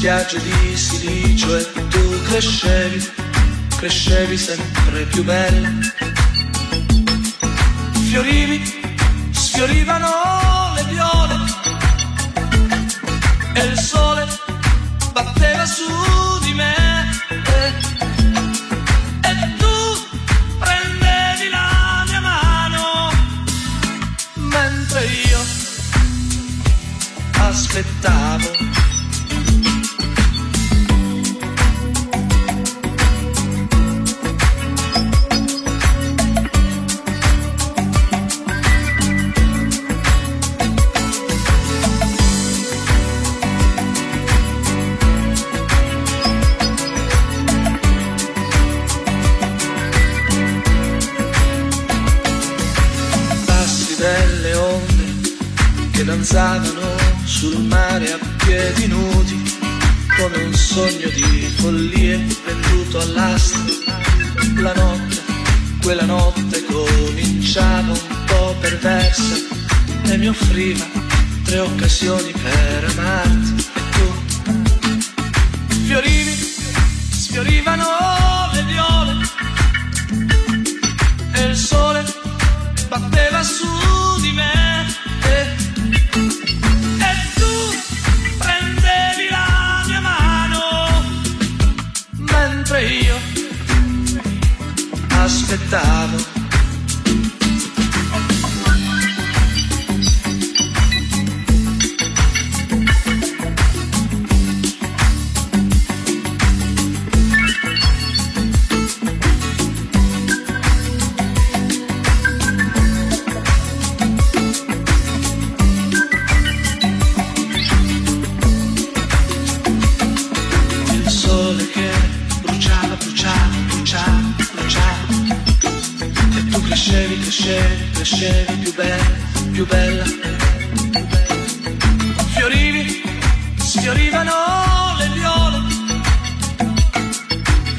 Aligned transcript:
spiagge 0.00 0.40
di 0.40 0.76
silicio 0.78 1.58
e 1.58 1.72
tu 1.90 2.22
crescevi, 2.22 3.06
crescevi 3.76 4.38
sempre 4.38 5.04
più 5.04 5.22
bella. 5.22 5.68
Fiorivi, 8.08 8.62
sfiorivano 9.30 10.29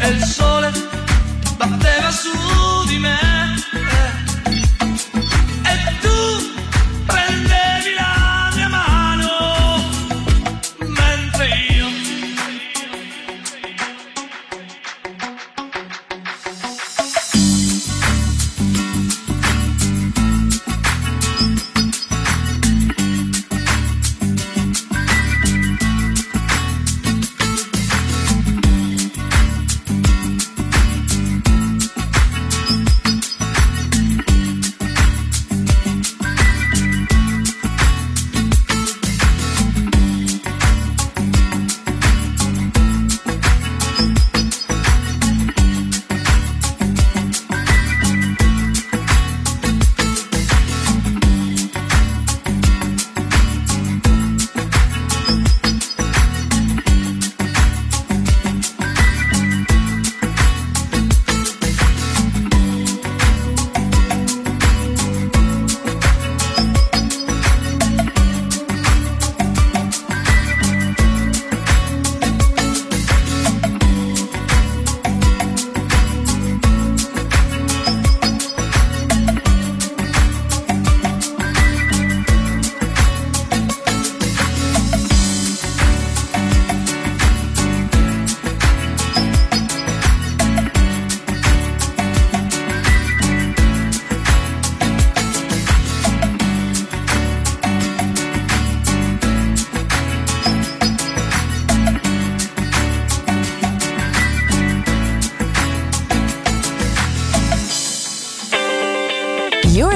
e 0.01 0.09
il 0.09 0.23
sole 0.23 0.71
batteva 1.57 2.11
su 2.11 2.87
di 2.87 2.97
me. 2.97 3.30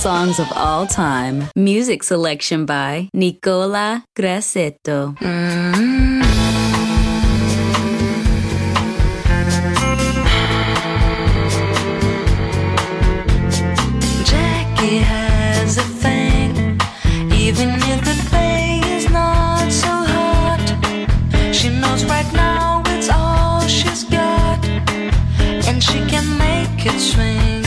songs 0.00 0.38
of 0.40 0.50
all 0.54 0.86
time. 0.86 1.44
Music 1.54 2.02
selection 2.02 2.64
by 2.64 3.10
Nicola 3.12 4.02
Grassetto. 4.16 5.14
Mm-hmm. 5.18 6.22
Jackie 14.24 14.98
has 15.04 15.76
a 15.76 15.82
thing, 15.82 16.80
even 17.34 17.68
if 17.92 18.00
the 18.02 18.16
pay 18.30 18.80
is 18.96 19.10
not 19.10 19.70
so 19.70 19.88
hot. 19.88 20.64
She 21.52 21.68
knows 21.68 22.06
right 22.06 22.32
now 22.32 22.82
it's 22.86 23.10
all 23.10 23.60
she's 23.68 24.04
got, 24.04 24.64
and 25.68 25.82
she 25.82 25.98
can 26.06 26.38
make 26.38 26.86
it 26.86 26.98
swing. 26.98 27.59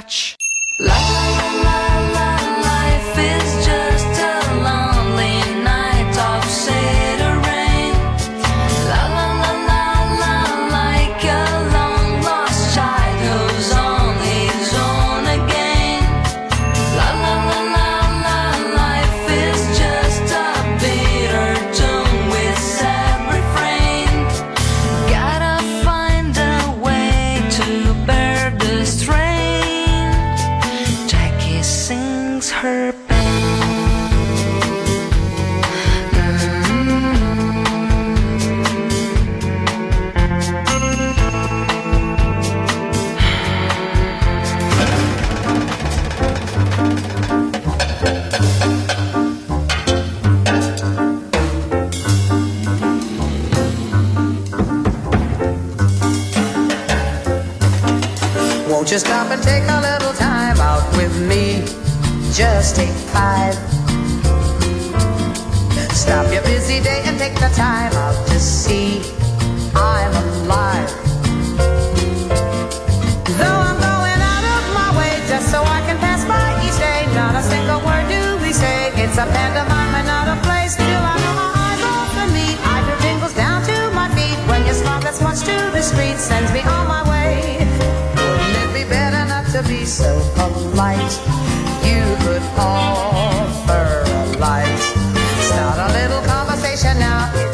touch. 0.00 0.36
La, 0.78 0.86
la, 0.86 1.48
la. 1.48 1.53
be 89.78 89.84
so 89.84 90.20
polite. 90.34 91.14
You 91.82 92.04
could 92.24 92.42
offer 92.56 94.04
a 94.06 94.38
light. 94.38 94.78
Start 95.48 95.78
a 95.86 95.92
little 95.98 96.22
conversation 96.22 96.98
now. 96.98 97.53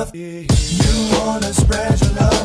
Love. 0.00 0.14
You 0.14 0.46
wanna 1.18 1.52
spread 1.52 2.00
your 2.00 2.10
love. 2.12 2.39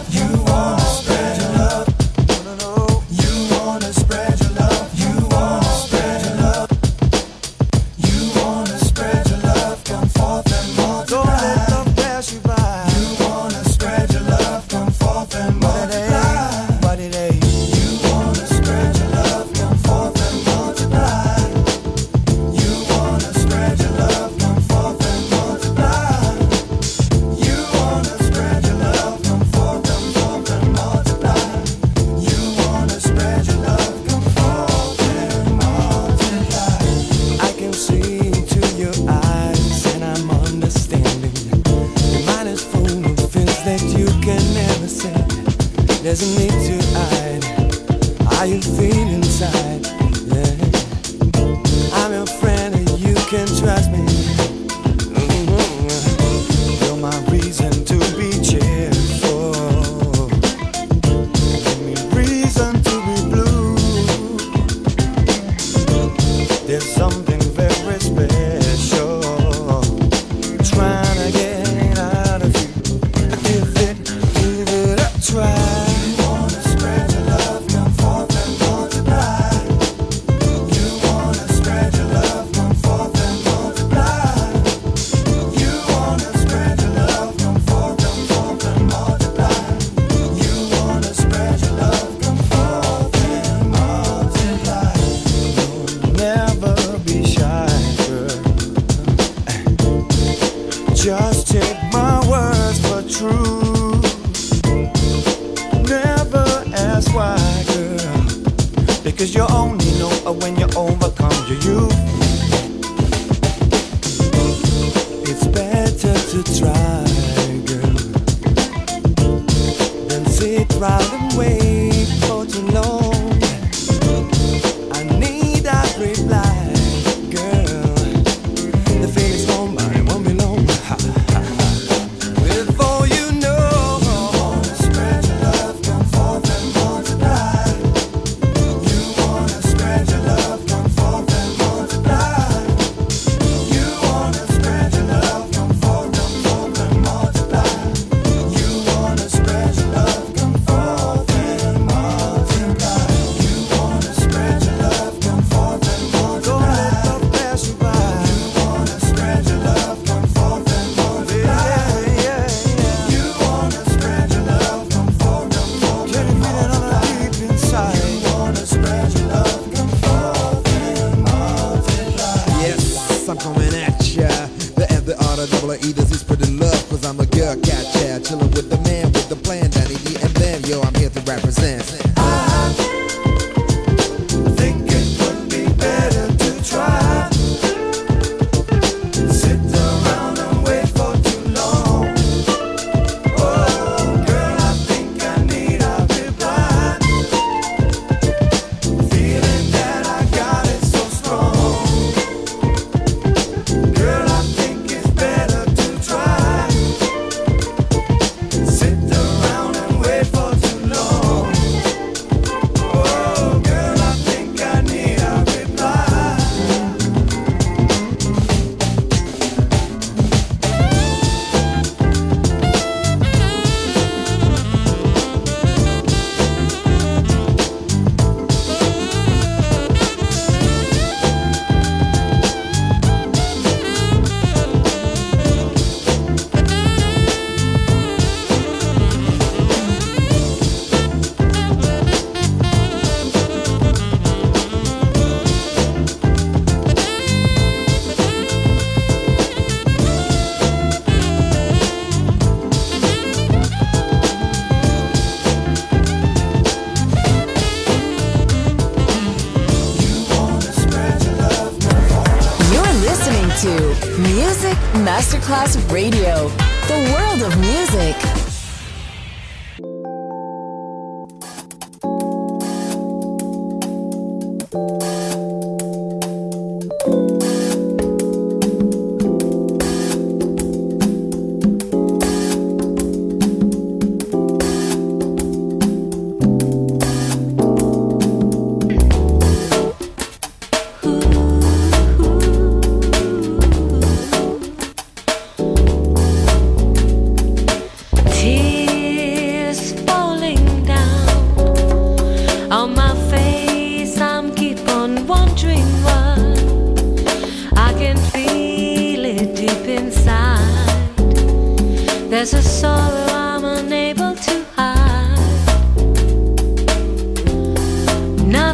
Radio, 265.95 266.24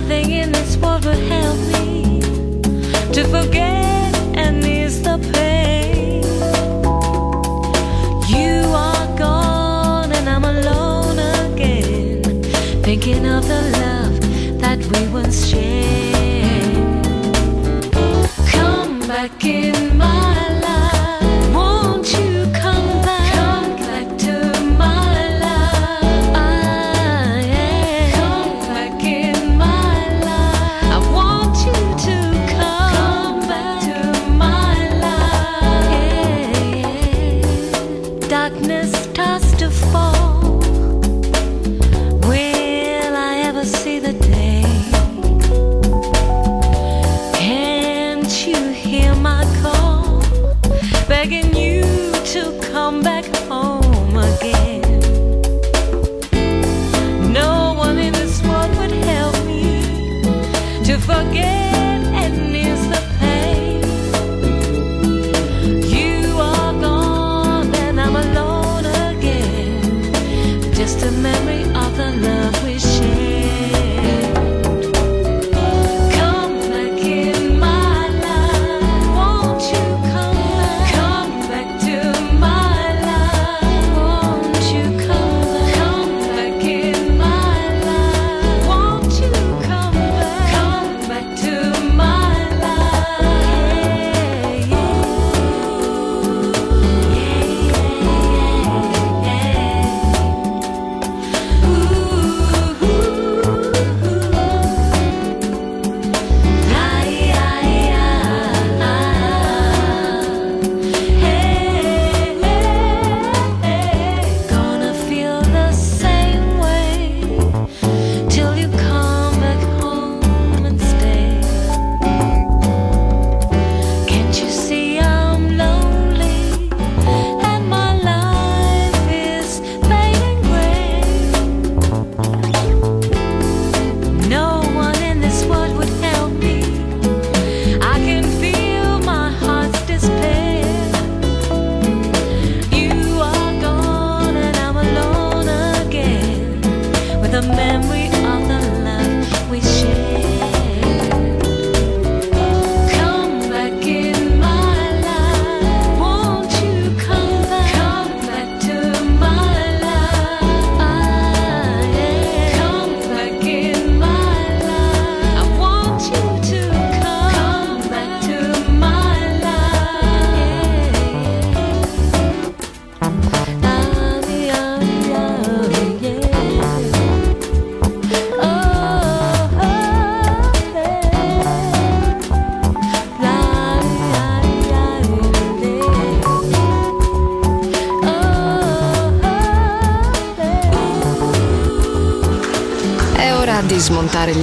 nothing 0.01 0.31
in 0.31 0.51
this 0.51 0.77
world 0.77 1.05
will 1.05 1.13
help 1.13 1.57
me 1.73 2.21
to 3.13 3.23
forget. 3.25 3.90